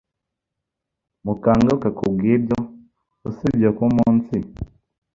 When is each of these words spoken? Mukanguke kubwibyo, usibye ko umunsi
Mukanguke 1.23 1.89
kubwibyo, 1.97 2.57
usibye 3.29 3.69
ko 3.77 3.81
umunsi 3.89 4.35